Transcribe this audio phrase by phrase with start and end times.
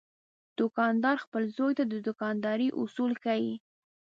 [0.59, 3.53] دوکاندار خپل زوی ته د دوکاندارۍ اصول ښيي.